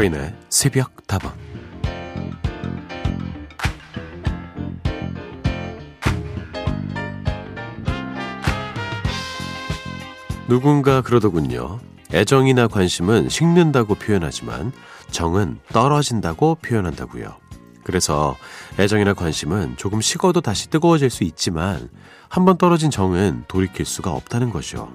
서인의 0.00 0.34
새벽 0.48 1.06
다방 1.06 1.34
누군가 10.48 11.02
그러더군요. 11.02 11.80
애정이나 12.14 12.66
관심은 12.68 13.28
식는다고 13.28 13.94
표현하지만 13.94 14.72
정은 15.10 15.58
떨어진다고 15.68 16.54
표현한다고요. 16.62 17.36
그래서 17.84 18.36
애정이나 18.78 19.12
관심은 19.12 19.76
조금 19.76 20.00
식어도 20.00 20.40
다시 20.40 20.70
뜨거워질 20.70 21.10
수 21.10 21.24
있지만 21.24 21.90
한번 22.30 22.56
떨어진 22.56 22.90
정은 22.90 23.44
돌이킬 23.48 23.84
수가 23.84 24.12
없다는 24.12 24.48
거죠. 24.48 24.90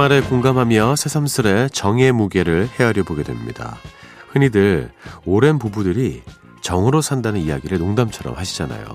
말에 0.00 0.22
공감하며 0.22 0.96
새삼스레 0.96 1.68
정의 1.74 2.10
무게를 2.10 2.70
헤아려 2.78 3.02
보게 3.02 3.22
됩니다. 3.22 3.76
흔히들 4.28 4.90
오랜 5.26 5.58
부부들이 5.58 6.22
정으로 6.62 7.02
산다는 7.02 7.38
이야기를 7.38 7.76
농담처럼 7.76 8.34
하시잖아요. 8.34 8.86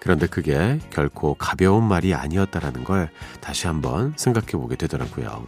그런데 0.00 0.26
그게 0.26 0.78
결코 0.88 1.34
가벼운 1.34 1.84
말이 1.84 2.14
아니었다라는 2.14 2.82
걸 2.84 3.10
다시 3.42 3.66
한번 3.66 4.14
생각해 4.16 4.52
보게 4.52 4.74
되더라고요. 4.74 5.44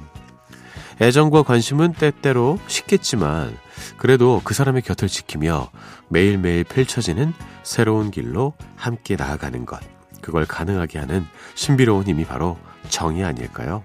애정과 1.01 1.45
관심은 1.45 1.95
때때로 1.95 2.59
쉽겠지만 2.67 3.57
그래도 3.97 4.43
그 4.45 4.53
사람의 4.53 4.83
곁을 4.83 5.09
지키며 5.09 5.71
매일매일 6.11 6.63
펼쳐지는 6.63 7.33
새로운 7.63 8.11
길로 8.11 8.53
함께 8.77 9.17
나아가는 9.17 9.65
것. 9.65 9.81
그걸 10.21 10.45
가능하게 10.45 10.99
하는 10.99 11.27
신비로운 11.55 12.07
힘이 12.07 12.27
바로 12.27 12.59
정이 12.91 13.25
아닐까요? 13.25 13.83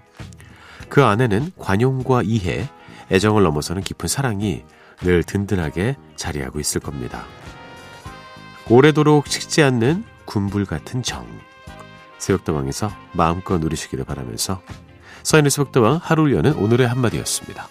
그 0.90 1.04
안에는 1.04 1.52
관용과 1.56 2.22
이해, 2.24 2.68
애정을 3.10 3.42
넘어서는 3.42 3.82
깊은 3.82 4.08
사랑이 4.08 4.64
늘 4.98 5.22
든든하게 5.22 5.96
자리하고 6.16 6.60
있을 6.60 6.80
겁니다. 6.80 7.24
오래도록 8.68 9.26
식지 9.26 9.62
않는 9.62 10.04
군불 10.26 10.66
같은 10.66 11.02
정. 11.02 11.26
새벽다방에서 12.18 12.90
마음껏 13.12 13.58
누리시기를 13.58 14.04
바라면서 14.04 14.60
서인의 15.22 15.50
새벽다방 15.50 16.00
하루를 16.02 16.34
여는 16.36 16.54
오늘의 16.54 16.86
한마디였습니다. 16.86 17.66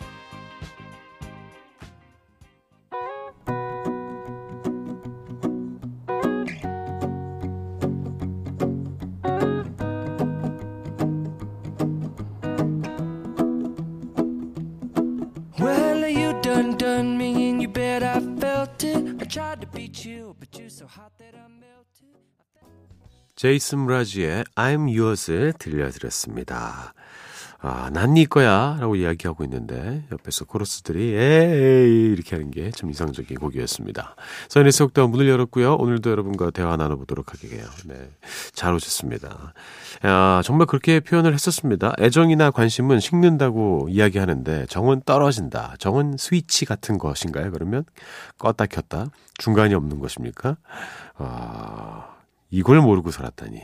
제이슨 23.39 23.85
브라지의 23.85 24.43
I'm 24.55 24.93
Yours를 24.93 25.53
들려드렸습니다. 25.53 26.93
아, 27.61 27.89
난 27.93 28.13
네 28.13 28.25
거야 28.25 28.75
라고 28.81 28.97
이야기하고 28.97 29.45
있는데 29.45 30.03
옆에서 30.11 30.43
코러스들이 30.43 31.15
에이 31.15 32.11
이렇게 32.11 32.35
하는 32.35 32.51
게 32.51 32.69
좀 32.71 32.89
이상적인 32.91 33.37
곡이었습니다. 33.37 34.15
서인의 34.49 34.73
속도 34.73 35.07
문을 35.07 35.29
열었고요. 35.29 35.75
오늘도 35.75 36.09
여러분과 36.11 36.51
대화 36.51 36.75
나눠보도록 36.75 37.31
하게요. 37.33 37.63
네, 37.85 38.09
잘 38.51 38.73
오셨습니다. 38.73 39.53
아, 40.01 40.41
정말 40.43 40.67
그렇게 40.67 40.99
표현을 40.99 41.33
했었습니다. 41.33 41.93
애정이나 41.97 42.51
관심은 42.51 42.99
식는다고 42.99 43.87
이야기하는데 43.89 44.65
정은 44.65 45.03
떨어진다. 45.05 45.75
정은 45.79 46.17
스위치 46.17 46.65
같은 46.65 46.97
것인가요? 46.97 47.51
그러면 47.51 47.85
껐다 48.37 48.67
켰다 48.67 49.11
중간이 49.37 49.75
없는 49.75 49.99
것입니까? 49.99 50.57
아... 51.17 52.18
이걸 52.49 52.81
모르고 52.81 53.11
살았다니. 53.11 53.61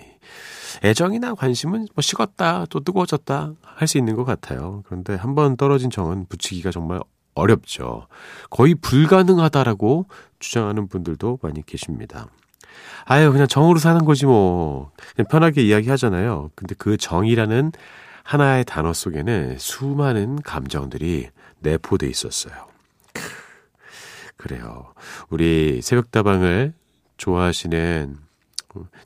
애정이나 0.84 1.36
관심은 1.36 1.88
뭐 1.96 2.02
식었다, 2.02 2.66
또 2.70 2.82
뜨거워졌다 2.82 3.54
할 3.64 3.88
수 3.88 3.98
있는 3.98 4.16
것 4.16 4.26
같아요. 4.26 4.84
그런데 4.86 5.16
한 5.16 5.36
번 5.36 5.58
떨어진 5.58 5.90
정은 5.90 6.26
붙이기가 6.28 6.72
정말 6.72 7.00
어렵죠. 7.34 8.08
거의 8.50 8.76
불가능하다라고 8.76 10.06
주장하는 10.40 10.88
분들도 10.88 11.40
많이 11.42 11.66
계십니다. 11.66 12.28
아유, 13.06 13.32
그냥 13.32 13.48
정으로 13.48 13.80
사는 13.80 14.04
거지 14.06 14.26
뭐. 14.26 14.92
그냥 15.16 15.28
편하게 15.30 15.64
이야기 15.64 15.90
하잖아요. 15.90 16.52
근데 16.56 16.76
그 16.78 16.98
정이라는 16.98 17.72
하나의 18.24 18.66
단어 18.66 18.92
속에는 18.94 19.58
수많은 19.60 20.42
감정들이 20.42 21.30
내포돼 21.60 22.08
있었어요. 22.08 22.54
그래요. 24.38 24.94
우리 25.30 25.82
새벽다방을 25.82 26.74
좋아하시는 27.18 28.18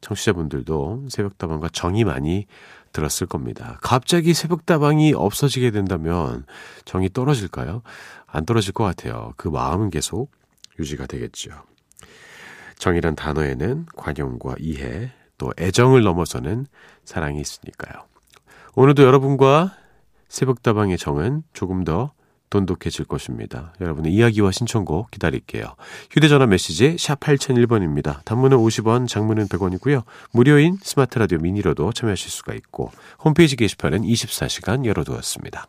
청취자분들도 0.01 1.07
새벽다방과 1.09 1.69
정이 1.69 2.03
많이 2.03 2.45
들었을 2.91 3.27
겁니다. 3.27 3.77
갑자기 3.81 4.33
새벽다방이 4.33 5.13
없어지게 5.13 5.71
된다면 5.71 6.45
정이 6.85 7.09
떨어질까요? 7.09 7.81
안 8.25 8.45
떨어질 8.45 8.73
것 8.73 8.83
같아요. 8.83 9.33
그 9.37 9.47
마음은 9.47 9.89
계속 9.89 10.31
유지가 10.79 11.05
되겠죠. 11.05 11.51
정이란 12.77 13.15
단어에는 13.15 13.87
관용과 13.95 14.55
이해, 14.59 15.11
또 15.37 15.51
애정을 15.59 16.03
넘어서는 16.03 16.65
사랑이 17.03 17.39
있으니까요. 17.41 18.05
오늘도 18.75 19.03
여러분과 19.03 19.75
새벽다방의 20.29 20.97
정은 20.97 21.43
조금 21.53 21.83
더 21.83 22.13
돈독해질 22.49 23.05
것입니다. 23.05 23.73
여러분의 23.81 24.13
이야기와 24.13 24.51
신청곡 24.51 25.11
기다릴게요. 25.11 25.75
휴대전화 26.11 26.45
메시지 26.47 26.97
샵 26.97 27.19
8001번입니다. 27.19 28.23
단문은 28.25 28.57
50원, 28.57 29.07
장문은 29.07 29.47
100원이고요. 29.47 30.03
무료인 30.31 30.77
스마트 30.81 31.19
라디오 31.19 31.39
미니로도 31.39 31.93
참여하실 31.93 32.31
수가 32.31 32.53
있고 32.55 32.91
홈페이지 33.23 33.55
게시판은 33.55 34.01
24시간 34.03 34.85
열어두었습니다. 34.85 35.67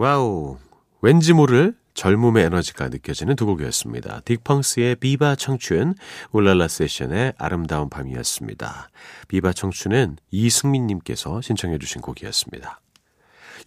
와우. 0.00 0.56
왠지 1.02 1.34
모를 1.34 1.74
젊음의 1.92 2.46
에너지가 2.46 2.88
느껴지는 2.88 3.36
두 3.36 3.44
곡이었습니다. 3.44 4.22
딕펑스의 4.24 4.98
비바 4.98 5.34
청춘, 5.34 5.94
울랄라 6.32 6.68
세션의 6.68 7.34
아름다운 7.36 7.90
밤이었습니다. 7.90 8.88
비바 9.28 9.52
청춘은 9.52 10.16
이승민님께서 10.30 11.42
신청해 11.42 11.76
주신 11.76 12.00
곡이었습니다. 12.00 12.80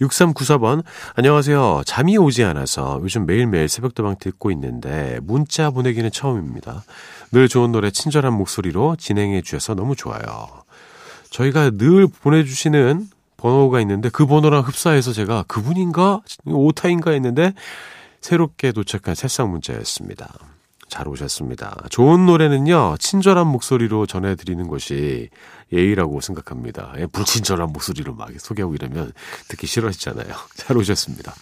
6394번, 0.02 0.84
안녕하세요. 1.14 1.84
잠이 1.86 2.18
오지 2.18 2.44
않아서 2.46 3.00
요즘 3.04 3.28
매일매일 3.28 3.70
새벽다방 3.70 4.16
듣고 4.20 4.50
있는데 4.54 5.20
문자 5.22 5.70
보내기는 5.70 6.10
처음입니다. 6.10 6.84
늘 7.32 7.48
좋은 7.48 7.72
노래 7.72 7.92
친절한 7.92 8.34
목소리로 8.34 8.96
진행해 8.96 9.44
주셔서 9.44 9.76
너무 9.76 9.96
좋아요. 9.96 10.64
저희가 11.30 11.70
늘 11.78 12.08
보내주시는 12.08 13.08
번호가 13.44 13.82
있는데 13.82 14.08
그 14.08 14.26
번호랑 14.26 14.62
흡사해서 14.62 15.12
제가 15.12 15.44
그분인가? 15.50 16.22
오타인가 16.46 17.12
했는데 17.12 17.54
새롭게 18.22 18.72
도착한 18.72 19.16
새싹 19.16 19.50
문자였습니다. 19.50 20.34
잘 20.90 21.08
오셨습니다. 21.08 21.76
좋은 21.90 22.26
노래는요, 22.26 22.98
친절한 23.00 23.48
목소리로 23.48 24.06
전해드리는 24.06 24.68
것이 24.68 25.30
예의라고 25.72 26.22
생각합니다. 26.22 26.94
예, 26.98 27.08
불친절한 27.08 27.74
목소리로 27.74 28.14
막 28.14 28.30
소개하고 28.38 28.76
이러면 28.76 29.12
듣기 29.48 29.66
싫어하시잖아요. 29.66 30.36
잘 30.56 30.78
오셨습니다. 30.78 31.34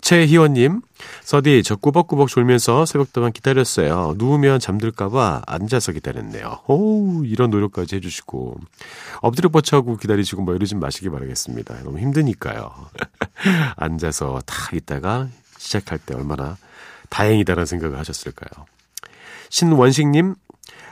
최희원님, 0.00 0.80
서디, 1.22 1.62
저 1.62 1.76
꾸벅꾸벅 1.76 2.28
졸면서 2.28 2.84
새벽도만 2.84 3.32
기다렸어요. 3.32 4.14
누우면 4.18 4.58
잠들까봐 4.58 5.42
앉아서 5.46 5.92
기다렸네요. 5.92 6.60
오, 6.66 7.22
이런 7.24 7.50
노력까지 7.50 7.96
해주시고, 7.96 8.58
엎드려 9.20 9.48
뻗쳐하고 9.50 9.96
기다리시고 9.96 10.42
뭐 10.42 10.54
이러지 10.54 10.74
마시기 10.74 11.08
바라겠습니다. 11.08 11.82
너무 11.84 12.00
힘드니까요. 12.00 12.72
앉아서 13.76 14.40
탁 14.44 14.74
있다가 14.74 15.28
시작할 15.58 15.98
때 15.98 16.14
얼마나 16.14 16.56
다행이다라는 17.14 17.64
생각을 17.64 17.96
하셨을까요? 17.98 18.66
신원식님, 19.48 20.34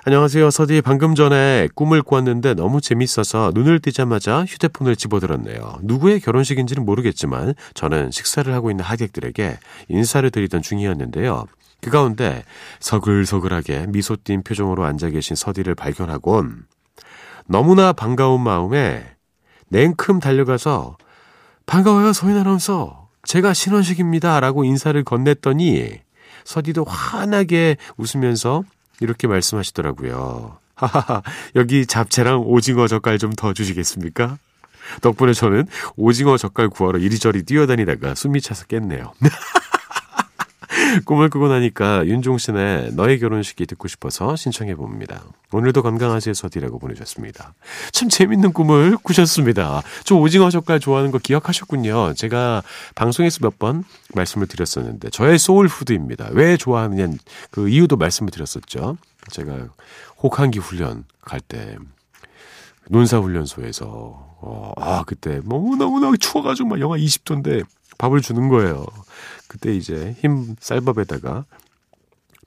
안녕하세요. 0.04 0.50
서디 0.50 0.80
방금 0.82 1.16
전에 1.16 1.68
꿈을 1.74 2.02
꿨는데 2.02 2.54
너무 2.54 2.80
재밌어서 2.80 3.50
눈을 3.54 3.80
뜨자마자 3.80 4.44
휴대폰을 4.44 4.94
집어들었네요. 4.94 5.80
누구의 5.82 6.20
결혼식인지는 6.20 6.84
모르겠지만 6.84 7.54
저는 7.74 8.12
식사를 8.12 8.52
하고 8.52 8.70
있는 8.70 8.84
하객들에게 8.84 9.58
인사를 9.88 10.30
드리던 10.30 10.62
중이었는데요. 10.62 11.46
그 11.80 11.90
가운데 11.90 12.44
서글서글하게 12.78 13.86
미소 13.88 14.16
띈 14.22 14.44
표정으로 14.44 14.84
앉아 14.84 15.10
계신 15.10 15.34
서디를 15.34 15.74
발견하곤 15.74 16.66
너무나 17.46 17.92
반가운 17.92 18.40
마음에 18.40 19.04
냉큼 19.68 20.20
달려가서 20.20 20.96
반가워요 21.66 22.12
서인 22.12 22.36
아나운서 22.36 23.08
제가 23.24 23.52
신원식입니다 23.52 24.38
라고 24.38 24.62
인사를 24.62 25.02
건넸더니 25.04 26.00
서디도 26.44 26.84
환하게 26.84 27.76
웃으면서 27.96 28.64
이렇게 29.00 29.26
말씀하시더라고요. 29.26 30.58
하하하, 30.74 31.22
여기 31.54 31.86
잡채랑 31.86 32.40
오징어 32.46 32.86
젓갈 32.88 33.18
좀 33.18 33.32
더 33.36 33.52
주시겠습니까? 33.52 34.38
덕분에 35.00 35.32
저는 35.32 35.66
오징어 35.96 36.36
젓갈 36.36 36.68
구하러 36.68 36.98
이리저리 36.98 37.44
뛰어다니다가 37.44 38.14
숨이 38.14 38.40
차서 38.40 38.66
깼네요. 38.66 39.12
꿈을 41.04 41.30
꾸고 41.30 41.48
나니까 41.48 42.06
윤종신의 42.06 42.92
너의 42.94 43.18
결혼식이 43.18 43.66
듣고 43.66 43.88
싶어서 43.88 44.36
신청해 44.36 44.74
봅니다. 44.74 45.22
오늘도 45.52 45.82
건강하세요 45.82 46.34
서디라고 46.34 46.78
보내주셨습니다. 46.78 47.54
참 47.92 48.08
재밌는 48.08 48.52
꿈을 48.52 48.96
꾸셨습니다. 49.02 49.82
저 50.04 50.14
오징어 50.16 50.50
젓갈 50.50 50.80
좋아하는 50.80 51.10
거 51.10 51.18
기억하셨군요. 51.18 52.14
제가 52.14 52.62
방송에서 52.94 53.38
몇 53.42 53.52
번 53.58 53.84
말씀을 54.14 54.46
드렸었는데 54.48 55.10
저의 55.10 55.38
소울푸드입니다. 55.38 56.30
왜 56.32 56.56
좋아하느냐 56.56 57.06
그 57.50 57.68
이유도 57.68 57.96
말씀을 57.96 58.30
드렸었죠. 58.32 58.96
제가 59.30 59.68
혹한기 60.22 60.58
훈련 60.58 61.04
갈 61.20 61.40
때 61.40 61.76
논사훈련소에서 62.88 63.86
어, 64.40 64.72
아 64.76 65.04
그때 65.06 65.40
너무너무나 65.44 66.10
추워가지고 66.18 66.70
막 66.70 66.80
영하 66.80 66.96
20도인데 66.96 67.64
밥을 67.98 68.20
주는 68.20 68.48
거예요. 68.48 68.84
그때 69.52 69.74
이제 69.74 70.16
흰 70.20 70.56
쌀밥에다가 70.58 71.44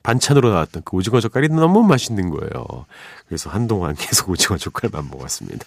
반찬으로 0.02 0.50
나왔던 0.50 0.82
그 0.84 0.96
오징어 0.96 1.20
젓갈이 1.20 1.48
너무 1.50 1.84
맛있는 1.84 2.30
거예요. 2.30 2.86
그래서 3.28 3.48
한동안 3.48 3.94
계속 3.98 4.28
오징어 4.28 4.58
젓갈만 4.58 5.08
먹었습니다. 5.08 5.64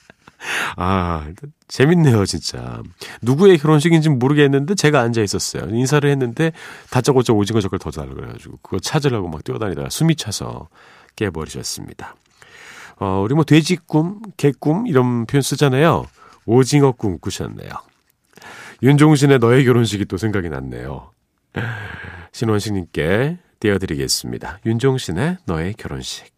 아, 0.76 1.30
재밌네요, 1.68 2.24
진짜. 2.24 2.82
누구의 3.20 3.58
결혼식인지 3.58 4.08
모르겠는데 4.08 4.74
제가 4.74 5.00
앉아 5.00 5.22
있었어요. 5.22 5.68
인사를 5.68 6.08
했는데 6.08 6.52
다짜고짜 6.90 7.34
오징어 7.34 7.60
젓갈 7.60 7.78
더 7.78 7.90
달라고 7.90 8.14
그래가지고 8.14 8.58
그거 8.62 8.78
찾으려고 8.78 9.28
막 9.28 9.44
뛰어다니다가 9.44 9.90
숨이 9.90 10.16
차서 10.16 10.68
깨버리셨습니다. 11.16 12.16
어, 13.00 13.20
우리 13.22 13.34
뭐 13.34 13.44
돼지꿈, 13.44 14.22
개꿈 14.38 14.86
이런 14.86 15.26
표현 15.26 15.42
쓰잖아요. 15.42 16.06
오징어 16.46 16.92
꿈 16.92 17.18
꾸셨네요. 17.18 17.70
윤종신의 18.84 19.38
너의 19.38 19.64
결혼식이 19.64 20.04
또 20.04 20.18
생각이 20.18 20.50
났네요. 20.50 21.10
신원식님께 22.32 23.38
띄워드리겠습니다. 23.58 24.58
윤종신의 24.66 25.38
너의 25.46 25.72
결혼식. 25.72 26.33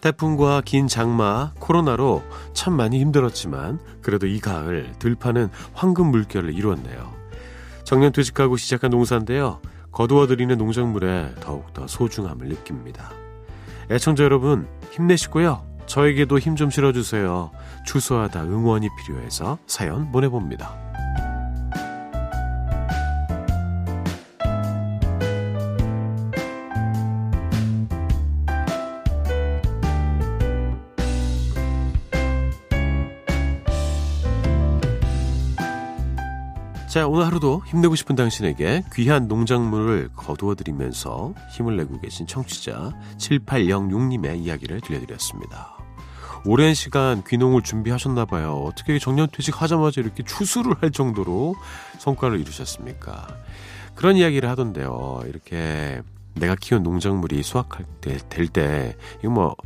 태풍과 0.00 0.62
긴 0.64 0.86
장마, 0.88 1.52
코로나로 1.58 2.22
참 2.52 2.74
많이 2.74 3.00
힘들었지만 3.00 3.80
그래도 4.02 4.26
이 4.26 4.40
가을 4.40 4.92
들판은 4.98 5.50
황금 5.74 6.06
물결을 6.10 6.54
이루었네요. 6.54 7.12
정년 7.84 8.12
퇴직하고 8.12 8.56
시작한 8.56 8.90
농사인데요. 8.90 9.60
거두어들이는 9.92 10.58
농작물에 10.58 11.34
더욱더 11.40 11.86
소중함을 11.86 12.48
느낍니다. 12.48 13.10
애청자 13.90 14.22
여러분 14.24 14.68
힘내시고요. 14.90 15.66
저에게도 15.86 16.38
힘 16.38 16.54
좀 16.54 16.70
실어주세요. 16.70 17.50
추수하다 17.86 18.42
응원이 18.44 18.88
필요해서 18.98 19.58
사연 19.66 20.12
보내봅니다. 20.12 20.87
자, 36.88 37.06
오늘 37.06 37.26
하루도 37.26 37.64
힘내고 37.66 37.96
싶은 37.96 38.16
당신에게 38.16 38.82
귀한 38.94 39.28
농작물을 39.28 40.08
거두어드리면서 40.16 41.34
힘을 41.50 41.76
내고 41.76 42.00
계신 42.00 42.26
청취자 42.26 42.92
7806님의 43.18 44.38
이야기를 44.38 44.80
들려드렸습니다. 44.80 45.76
오랜 46.46 46.72
시간 46.72 47.22
귀농을 47.24 47.60
준비하셨나봐요. 47.60 48.54
어떻게 48.54 48.98
정년퇴직 48.98 49.60
하자마자 49.60 50.00
이렇게 50.00 50.22
추수를 50.22 50.76
할 50.80 50.90
정도로 50.90 51.56
성과를 51.98 52.40
이루셨습니까? 52.40 53.36
그런 53.94 54.16
이야기를 54.16 54.48
하던데요. 54.48 55.20
이렇게 55.26 56.00
내가 56.36 56.54
키운 56.54 56.82
농작물이 56.84 57.42
수확할 57.42 57.84
때, 58.00 58.16
될 58.30 58.48
때, 58.48 58.96
이거 59.20 59.28
뭐, 59.28 59.56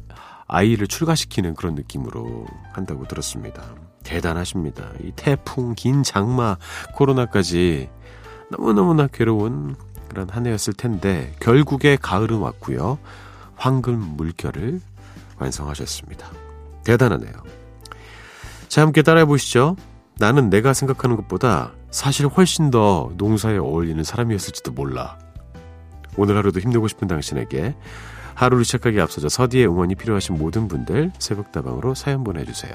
아이를 0.52 0.86
출가시키는 0.86 1.54
그런 1.54 1.74
느낌으로 1.74 2.46
한다고 2.72 3.08
들었습니다. 3.08 3.62
대단하십니다. 4.04 4.90
이 5.02 5.10
태풍, 5.16 5.74
긴 5.74 6.02
장마, 6.02 6.58
코로나까지 6.94 7.88
너무너무나 8.50 9.06
괴로운 9.06 9.76
그런 10.08 10.28
한 10.28 10.46
해였을 10.46 10.74
텐데 10.74 11.34
결국에 11.40 11.96
가을은 11.96 12.38
왔고요. 12.38 12.98
황금 13.56 13.98
물결을 13.98 14.80
완성하셨습니다. 15.38 16.30
대단하네요. 16.84 17.32
자, 18.68 18.82
함께 18.82 19.00
따라해 19.00 19.24
보시죠. 19.24 19.76
나는 20.18 20.50
내가 20.50 20.74
생각하는 20.74 21.16
것보다 21.16 21.72
사실 21.90 22.26
훨씬 22.26 22.70
더 22.70 23.10
농사에 23.16 23.56
어울리는 23.56 24.04
사람이었을지도 24.04 24.72
몰라. 24.72 25.18
오늘 26.18 26.36
하루도 26.36 26.60
힘내고 26.60 26.88
싶은 26.88 27.08
당신에게 27.08 27.74
하루를 28.34 28.64
시작하기 28.64 29.00
앞서서 29.00 29.28
서디의 29.28 29.66
응원이 29.66 29.94
필요하신 29.94 30.38
모든 30.38 30.68
분들 30.68 31.12
새벽다방으로 31.18 31.94
사연 31.94 32.24
보내주세요. 32.24 32.74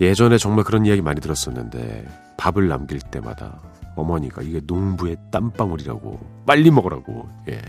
예전에 0.00 0.38
정말 0.38 0.64
그런 0.64 0.86
이야기 0.86 1.02
많이 1.02 1.20
들었었는데 1.20 2.06
밥을 2.36 2.68
남길 2.68 3.00
때마다 3.00 3.60
어머니가 3.96 4.42
이게 4.42 4.60
농부의 4.64 5.16
땀방울이라고 5.32 6.20
빨리 6.46 6.70
먹으라고 6.70 7.28
예. 7.48 7.60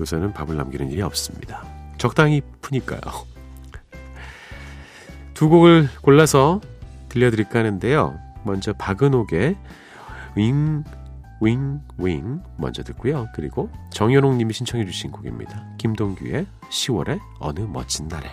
요새는 0.00 0.32
밥을 0.32 0.56
남기는 0.56 0.90
일이 0.90 1.02
없습니다. 1.02 1.64
적당히 1.98 2.40
푸니까요. 2.60 3.00
두 5.34 5.48
곡을 5.48 5.88
골라서 6.00 6.60
들려드릴까 7.10 7.58
하는데요. 7.60 8.18
먼저 8.44 8.72
박은옥의 8.72 9.56
윙, 10.36 10.84
윙, 11.40 11.80
윙 11.98 12.42
먼저 12.56 12.82
듣고요. 12.82 13.28
그리고 13.34 13.70
정현옥 13.90 14.36
님이 14.36 14.52
신청해 14.52 14.84
주신 14.86 15.10
곡입니다. 15.10 15.76
김동규의 15.78 16.46
10월의 16.70 17.20
어느 17.40 17.60
멋진 17.60 18.08
날에 18.08 18.28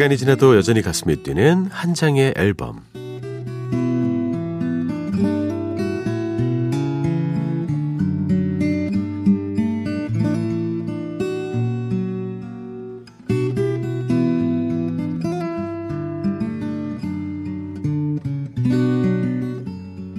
시간이 0.00 0.16
지나도 0.16 0.56
여전히 0.56 0.80
가슴이 0.80 1.22
뛰는 1.22 1.66
한 1.66 1.92
장의 1.92 2.32
앨범. 2.38 2.80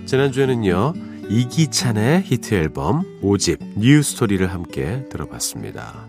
지난주에는요, 0.05 0.93
이기찬의 1.27 2.21
히트 2.21 2.53
앨범 2.53 3.01
5집 3.23 3.79
New 3.79 4.03
Story를 4.03 4.45
함께 4.45 5.07
들어봤습니다. 5.09 6.05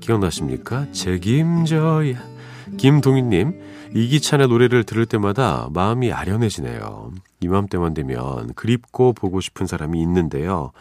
기억나십니까? 0.00 0.90
책임져야. 0.92 2.39
김동희님, 2.76 3.60
이기찬의 3.94 4.48
노래를 4.48 4.84
들을 4.84 5.06
때마다 5.06 5.68
마음이 5.72 6.12
아련해지네요. 6.12 7.12
이맘때만 7.40 7.94
되면 7.94 8.52
그립고 8.54 9.12
보고 9.12 9.40
싶은 9.40 9.66
사람이 9.66 10.00
있는데요. 10.02 10.72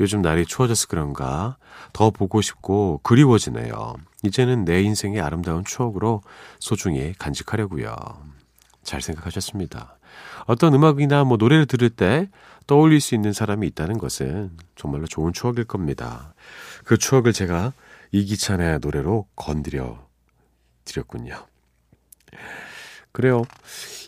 요즘 0.00 0.22
날이 0.22 0.44
추워져서 0.44 0.88
그런가 0.88 1.56
더 1.92 2.10
보고 2.10 2.40
싶고 2.40 3.00
그리워지네요. 3.02 3.94
이제는 4.22 4.64
내 4.64 4.82
인생의 4.82 5.20
아름다운 5.20 5.64
추억으로 5.64 6.22
소중히 6.58 7.14
간직하려고요. 7.18 7.94
잘 8.82 9.00
생각하셨습니다. 9.00 9.98
어떤 10.46 10.74
음악이나 10.74 11.24
뭐 11.24 11.36
노래를 11.36 11.66
들을 11.66 11.88
때 11.90 12.28
떠올릴 12.66 13.00
수 13.00 13.14
있는 13.14 13.32
사람이 13.32 13.66
있다는 13.68 13.98
것은 13.98 14.50
정말로 14.76 15.06
좋은 15.06 15.32
추억일 15.32 15.64
겁니다. 15.64 16.34
그 16.84 16.98
추억을 16.98 17.32
제가 17.32 17.72
이기찬의 18.12 18.80
노래로 18.80 19.26
건드려 19.36 20.09
드렸군요. 20.90 21.46
그래요. 23.12 23.42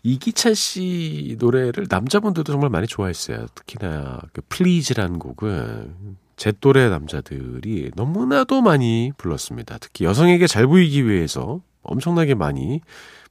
이기찬 0.03 0.55
씨 0.55 1.37
노래를 1.39 1.87
남자분들도 1.89 2.53
정말 2.53 2.71
많이 2.71 2.87
좋아했어요. 2.87 3.47
특히나 3.55 4.21
그 4.33 4.43
플리즈라는 4.49 5.19
곡은 5.19 6.17
제 6.37 6.53
또래 6.61 6.89
남자들이 6.89 7.91
너무나도 7.95 8.63
많이 8.63 9.13
불렀습니다. 9.17 9.79
특히 9.79 10.05
여성에게 10.05 10.47
잘 10.47 10.67
보이기 10.67 11.07
위해서 11.09 11.61
엄청나게 11.83 12.35
많이 12.35 12.81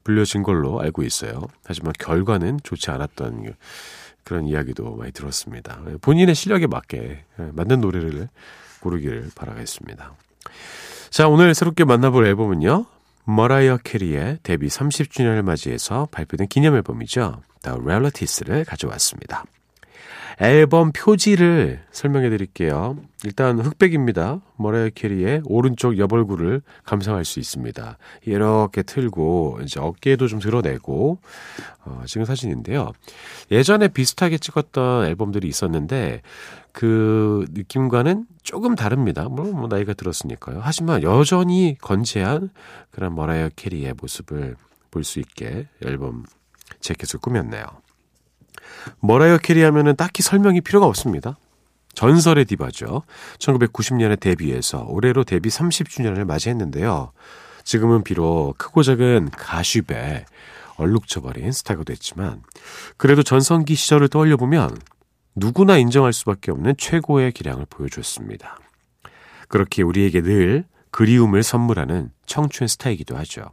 불려진 0.03 0.43
걸로 0.43 0.79
알고 0.81 1.03
있어요. 1.03 1.41
하지만 1.63 1.93
결과는 1.99 2.59
좋지 2.63 2.89
않았던 2.91 3.53
그런 4.23 4.47
이야기도 4.47 4.95
많이 4.95 5.11
들었습니다. 5.11 5.81
본인의 6.01 6.35
실력에 6.35 6.67
맞게 6.67 7.25
맞는 7.53 7.81
노래를 7.81 8.29
고르기를 8.81 9.31
바라겠습니다. 9.35 10.15
자, 11.09 11.27
오늘 11.27 11.53
새롭게 11.53 11.83
만나볼 11.83 12.25
앨범은요. 12.25 12.85
머라이어 13.25 13.77
캐리의 13.83 14.39
데뷔 14.43 14.67
30주년을 14.67 15.41
맞이해서 15.43 16.07
발표된 16.11 16.47
기념 16.47 16.75
앨범이죠. 16.75 17.41
The 17.63 17.77
Rarities를 17.79 18.65
가져왔습니다. 18.65 19.45
앨범 20.41 20.91
표지를 20.91 21.83
설명해 21.91 22.31
드릴게요. 22.31 22.97
일단 23.23 23.59
흑백입니다. 23.59 24.41
머라이어 24.57 24.89
캐리의 24.95 25.43
오른쪽 25.45 25.99
옆얼굴을 25.99 26.63
감상할 26.83 27.25
수 27.25 27.39
있습니다. 27.39 27.97
이렇게 28.25 28.81
틀고 28.81 29.59
이제 29.63 29.79
어깨도 29.79 30.27
좀 30.27 30.39
드러내고 30.39 31.19
어, 31.85 32.03
찍은 32.07 32.25
사진인데요. 32.25 32.91
예전에 33.51 33.87
비슷하게 33.89 34.39
찍었던 34.39 35.05
앨범들이 35.05 35.47
있었는데 35.47 36.23
그 36.71 37.45
느낌과는 37.51 38.25
조금 38.41 38.75
다릅니다. 38.75 39.27
물론 39.29 39.51
뭐 39.51 39.67
나이가 39.67 39.93
들었으니까요. 39.93 40.59
하지만 40.63 41.03
여전히 41.03 41.77
건재한 41.79 42.49
그런 42.89 43.13
머라이어 43.13 43.49
캐리의 43.55 43.93
모습을 44.01 44.55
볼 44.89 45.03
수 45.03 45.19
있게 45.19 45.67
앨범 45.85 46.25
재킷을 46.79 47.19
꾸몄네요. 47.19 47.63
머라이어 48.99 49.37
캐리 49.37 49.61
하면은 49.63 49.95
딱히 49.95 50.23
설명이 50.23 50.61
필요가 50.61 50.85
없습니다. 50.87 51.37
전설의 51.93 52.45
디바죠. 52.45 53.03
1990년에 53.37 54.19
데뷔해서 54.19 54.85
올해로 54.87 55.23
데뷔 55.23 55.49
30주년을 55.49 56.25
맞이했는데요. 56.25 57.11
지금은 57.63 58.03
비록 58.03 58.55
크고 58.57 58.83
작은 58.83 59.29
가슈베 59.31 60.25
얼룩져버린 60.77 61.51
스타가 61.51 61.83
됐지만 61.83 62.41
그래도 62.97 63.23
전성기 63.23 63.75
시절을 63.75 64.07
떠올려보면 64.07 64.77
누구나 65.35 65.77
인정할 65.77 66.13
수밖에 66.13 66.51
없는 66.51 66.75
최고의 66.77 67.31
기량을 67.33 67.65
보여줬습니다. 67.69 68.57
그렇게 69.47 69.83
우리에게 69.83 70.21
늘 70.21 70.65
그리움을 70.91 71.43
선물하는 71.43 72.11
청춘 72.25 72.67
스타이기도 72.67 73.15
하죠. 73.17 73.51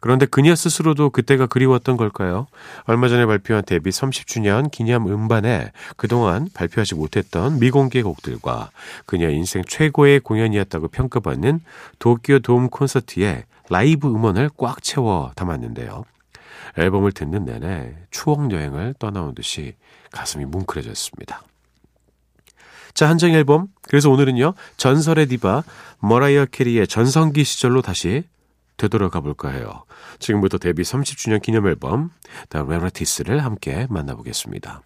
그런데 0.00 0.26
그녀 0.26 0.54
스스로도 0.54 1.10
그때가 1.10 1.46
그리웠던 1.46 1.96
걸까요? 1.96 2.46
얼마 2.84 3.08
전에 3.08 3.26
발표한 3.26 3.64
데뷔 3.64 3.90
30주년 3.90 4.70
기념 4.70 5.06
음반에 5.06 5.72
그동안 5.96 6.48
발표하지 6.54 6.94
못했던 6.94 7.58
미공개 7.58 8.02
곡들과 8.02 8.70
그녀 9.06 9.30
인생 9.30 9.62
최고의 9.66 10.20
공연이었다고 10.20 10.88
평가받는 10.88 11.60
도쿄 11.98 12.38
돔 12.40 12.68
콘서트에 12.68 13.44
라이브 13.68 14.08
음원을 14.08 14.50
꽉 14.56 14.82
채워 14.82 15.32
담았는데요. 15.34 16.04
앨범을 16.78 17.12
듣는 17.12 17.44
내내 17.44 17.94
추억 18.10 18.50
여행을 18.52 18.94
떠나온 18.98 19.34
듯이 19.34 19.74
가슴이 20.12 20.44
뭉클해졌습니다. 20.44 21.42
자, 22.94 23.08
한정 23.08 23.32
앨범. 23.32 23.68
그래서 23.82 24.10
오늘은요, 24.10 24.54
전설의 24.78 25.26
디바, 25.26 25.64
머라이어 26.00 26.46
캐리의 26.46 26.86
전성기 26.86 27.44
시절로 27.44 27.82
다시 27.82 28.24
되돌아가 28.76 29.20
볼까 29.20 29.50
해요. 29.50 29.84
지금부터 30.18 30.58
데뷔 30.58 30.82
30주년 30.82 31.40
기념 31.40 31.66
앨범 31.66 32.10
The 32.50 32.64
Rarities를 32.64 33.44
함께 33.44 33.86
만나보겠습니다. 33.90 34.82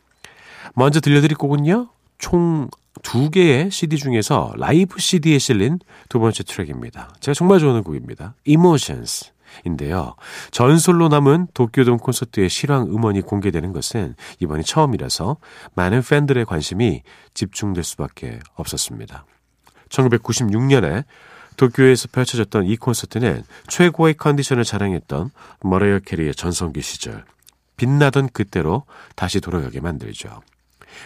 먼저 0.75 1.01
들려드릴 1.01 1.37
곡은요. 1.37 1.89
총 2.19 2.69
두 3.03 3.31
개의 3.31 3.71
CD 3.71 3.97
중에서 3.97 4.53
라이브 4.57 4.99
CD에 4.99 5.39
실린 5.39 5.79
두 6.09 6.19
번째 6.19 6.43
트랙입니다. 6.43 7.15
제가 7.21 7.35
정말 7.35 7.59
좋아하는 7.59 7.83
곡입니다. 7.83 8.35
Emotions. 8.45 9.33
인데요. 9.65 10.15
전설로 10.53 11.09
남은 11.09 11.49
도쿄돔 11.55 11.99
콘서트의 11.99 12.49
실황 12.49 12.83
음원이 12.83 13.23
공개되는 13.23 13.73
것은 13.73 14.15
이번이 14.39 14.63
처음이라서 14.63 15.39
많은 15.75 16.03
팬들의 16.03 16.45
관심이 16.45 17.03
집중될 17.35 17.83
수밖에 17.83 18.39
없었습니다. 18.55 19.25
1996년에 19.89 21.05
도쿄에서 21.61 22.09
펼쳐졌던 22.11 22.65
이 22.65 22.77
콘서트는 22.79 23.45
최고의 23.69 24.15
컨디션을 24.15 24.65
자랑했던 24.65 25.31
머라이어 25.63 25.99
캐리의 25.99 26.35
전성기 26.35 26.81
시절 26.81 27.27
빛나던 27.77 28.31
그때로 28.31 28.85
다시 29.15 29.41
돌아가게 29.41 29.81
만들죠. 29.81 30.41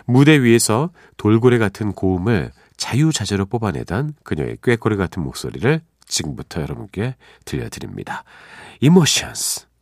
무대 0.05 0.41
위에서 0.41 0.91
돌고래 1.17 1.59
같은 1.59 1.93
고음을 1.93 2.53
자유자재로 2.77 3.47
뽑아내던 3.47 4.15
그녀의 4.23 4.59
꾀꼬리 4.63 4.97
같은 4.97 5.25
목소리를 5.25 5.81
지금부터 6.07 6.63
여러분께 6.63 7.17
들려드립니다. 7.45 8.23
와, 8.81 9.74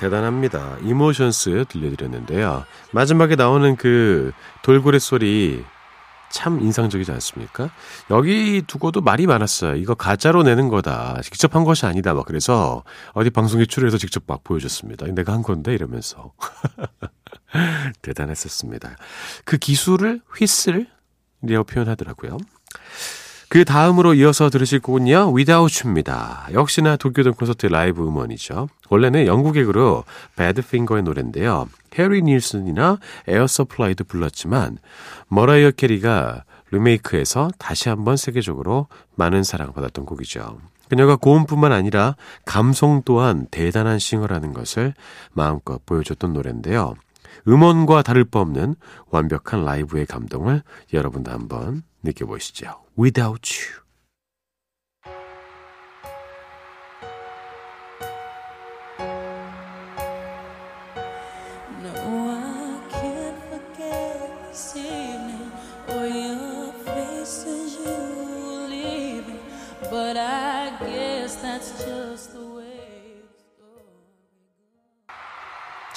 대단합니다. 0.00 0.78
이모션스 0.82 1.66
들려드렸는데요. 1.68 2.64
마지막에 2.92 3.36
나오는 3.36 3.76
그 3.76 4.32
돌고래 4.62 4.98
소리 4.98 5.62
참 6.30 6.58
인상적이지 6.60 7.12
않습니까? 7.12 7.70
여기 8.08 8.62
두고도 8.66 9.02
말이 9.02 9.26
많았어요. 9.26 9.74
이거 9.76 9.94
가짜로 9.94 10.42
내는 10.42 10.68
거다. 10.68 11.20
직접 11.22 11.54
한 11.54 11.64
것이 11.64 11.84
아니다. 11.84 12.14
막 12.14 12.24
그래서 12.24 12.82
어디 13.12 13.28
방송에 13.28 13.66
출연해서 13.66 13.98
직접 13.98 14.22
막 14.26 14.42
보여줬습니다. 14.42 15.06
내가 15.08 15.34
한 15.34 15.42
건데 15.42 15.74
이러면서 15.74 16.32
대단했었습니다. 18.00 18.96
그 19.44 19.58
기술을 19.58 20.22
휘슬이라고 20.34 21.64
표현하더라고요. 21.68 22.38
그 23.50 23.64
다음으로 23.64 24.14
이어서 24.14 24.48
들으실 24.48 24.78
곡은요, 24.78 25.34
Without 25.34 25.82
You입니다. 25.82 26.46
역시나 26.52 26.96
도쿄돔 26.96 27.34
콘서트 27.34 27.66
라이브 27.66 28.06
음원이죠. 28.06 28.68
원래는 28.90 29.26
영국의 29.26 29.64
그룹 29.64 30.04
배드핑거의 30.36 31.02
노래인데요. 31.02 31.68
해리 31.98 32.22
닐슨이나 32.22 33.00
에어 33.26 33.48
서플라이도 33.48 34.04
불렀지만 34.04 34.78
머라이어 35.26 35.72
캐리가 35.72 36.44
리메이크해서 36.70 37.50
다시 37.58 37.88
한번 37.88 38.16
세계적으로 38.16 38.86
많은 39.16 39.42
사랑을 39.42 39.72
받았던 39.72 40.06
곡이죠. 40.06 40.60
그녀가 40.88 41.16
고음뿐만 41.16 41.72
아니라 41.72 42.14
감성 42.44 43.02
또한 43.04 43.48
대단한 43.50 43.98
싱어라는 43.98 44.52
것을 44.52 44.94
마음껏 45.32 45.84
보여줬던 45.86 46.32
노래인데요. 46.34 46.94
음원과 47.48 48.02
다를 48.02 48.24
바 48.24 48.38
없는 48.38 48.76
완벽한 49.10 49.64
라이브의 49.64 50.06
감동을 50.06 50.62
여러분도 50.92 51.32
한번 51.32 51.82
느껴보시죠. 52.03 52.85
Without 52.97 53.49
You. 53.53 53.81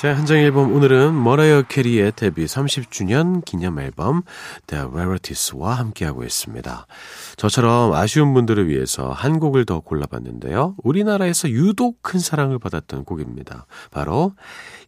자, 0.04 0.14
한정 0.14 0.36
앨범 0.36 0.74
오늘은 0.74 1.24
머라이어 1.24 1.62
캐리의 1.62 2.12
데뷔 2.18 2.44
30주년 2.44 3.46
기념 3.46 3.80
앨범 3.80 4.24
The 4.68 4.84
Rarities와 4.84 5.76
함께하고 5.76 6.26
있습니다. 6.26 6.88
저처럼 7.38 7.94
아쉬운 7.94 8.34
분들을 8.34 8.68
위해서 8.68 9.14
한 9.14 9.40
곡을 9.40 9.64
더 9.66 9.80
골라봤는데요. 9.80 10.76
우리나라에서 10.84 11.50
유독 11.52 12.00
큰 12.02 12.20
사랑을 12.20 12.60
받았던 12.60 13.06
곡입니다. 13.06 13.66
바로 13.92 14.34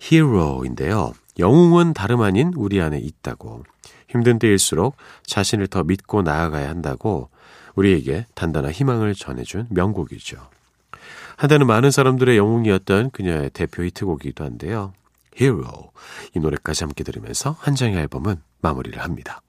Hero인데요. 0.04 1.14
영웅은 1.40 1.94
다름 1.94 2.20
아닌 2.20 2.52
우리 2.58 2.82
안에 2.82 3.00
있다고. 3.00 3.64
힘든 4.10 4.38
때일수록 4.38 4.98
자신을 5.26 5.68
더 5.68 5.86
믿고 5.86 6.24
나아가야 6.24 6.68
한다고 6.68 7.30
우리에게 7.76 8.26
단단한 8.36 8.74
희망을 8.74 9.16
전해준 9.16 9.68
명곡이죠. 9.70 10.46
한때는 11.38 11.68
많은 11.68 11.90
사람들의 11.90 12.36
영웅이었던 12.36 13.12
그녀의 13.12 13.52
대표 13.52 13.82
히트곡이기도 13.86 14.44
한데요. 14.44 14.92
Hero. 15.40 15.92
이 16.34 16.40
노래까지 16.40 16.84
함께 16.84 17.04
들으면서 17.04 17.52
한 17.60 17.76
장의 17.76 17.98
앨범은 17.98 18.42
마무리를 18.62 19.02
합니다. 19.02 19.42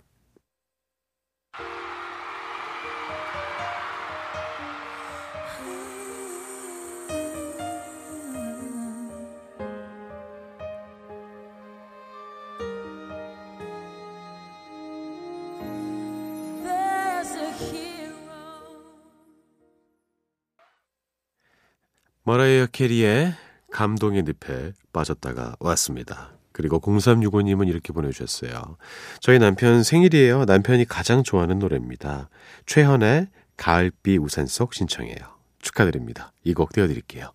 머라이어 22.25 22.67
캐리의 22.73 23.35
감동의 23.77 24.23
늪에 24.23 24.73
빠졌다가 24.95 25.57
왔습니다. 25.61 26.33
그리고 26.53 26.81
0365님은 26.81 27.69
이렇게 27.69 27.93
보내주셨어요. 27.93 28.79
저희 29.21 29.39
남편 29.39 29.83
생일이에요. 29.83 30.47
남편이 30.47 30.87
가장 30.87 31.23
좋아하는 31.23 31.59
노래입니다. 31.59 32.31
최현의 32.65 33.29
가을비 33.59 34.17
우산 34.17 34.47
속 34.47 34.73
신청해요. 34.73 35.19
축하드립니다. 35.61 36.33
이 36.45 36.55
곡 36.55 36.73
띄워드릴게요. 36.73 37.33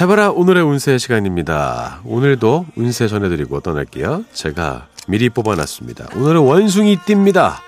잡아라 0.00 0.30
오늘의 0.30 0.62
운세 0.62 0.96
시간입니다. 0.96 2.00
오늘도 2.06 2.64
운세 2.74 3.06
전해드리고 3.06 3.60
떠날게요. 3.60 4.24
제가 4.32 4.88
미리 5.08 5.28
뽑아놨습니다. 5.28 6.16
오늘은 6.16 6.40
원숭이 6.40 6.96
띠입니다. 7.04 7.60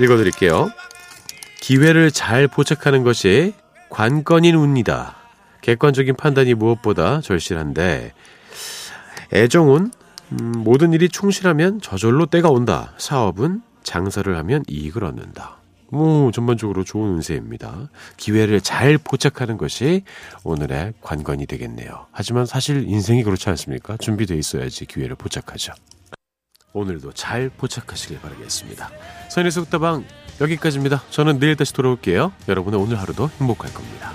읽어드릴게요. 0.00 0.70
기회를 1.60 2.12
잘 2.12 2.48
포착하는 2.48 3.04
것이 3.04 3.52
관건인 3.90 4.54
운이다. 4.54 5.16
객관적인 5.60 6.16
판단이 6.16 6.54
무엇보다 6.54 7.20
절실한데 7.20 8.14
애정은 9.34 9.90
음, 10.32 10.52
모든 10.56 10.94
일이 10.94 11.10
충실하면 11.10 11.82
저절로 11.82 12.24
때가 12.24 12.48
온다. 12.48 12.94
사업은 12.96 13.60
장사를 13.82 14.34
하면 14.34 14.64
이익을 14.66 15.04
얻는다. 15.04 15.57
오, 15.90 16.30
전반적으로 16.32 16.84
좋은 16.84 17.14
운세입니다. 17.14 17.88
기회를 18.16 18.60
잘 18.60 18.98
포착하는 18.98 19.56
것이 19.56 20.02
오늘의 20.44 20.94
관건이 21.00 21.46
되겠네요. 21.46 22.06
하지만 22.12 22.46
사실 22.46 22.86
인생이 22.88 23.22
그렇지 23.22 23.48
않습니까? 23.50 23.96
준비되어 23.96 24.36
있어야지 24.36 24.84
기회를 24.84 25.16
포착하죠. 25.16 25.72
오늘도 26.74 27.12
잘 27.12 27.48
포착하시길 27.48 28.20
바라겠습니다. 28.20 28.90
선의 29.30 29.50
속다방 29.50 30.04
여기까지입니다. 30.40 31.02
저는 31.10 31.38
내일 31.40 31.56
다시 31.56 31.72
돌아올게요. 31.72 32.32
여러분의 32.48 32.78
오늘 32.78 33.00
하루도 33.00 33.30
행복할 33.40 33.72
겁니다. 33.72 34.12